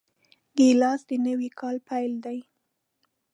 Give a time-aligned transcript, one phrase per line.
[0.57, 2.39] ګیلاس د نوي کاله پیل دی.